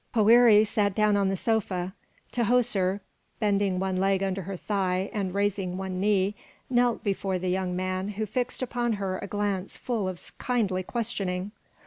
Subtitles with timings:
[0.15, 1.93] Poëri sat down on the sofa.
[2.33, 3.01] Tahoser,
[3.39, 6.33] bending one leg under her thigh and raising one knee,
[6.71, 11.51] knelt before the young man who fixed upon her a glance full of kindly questioning.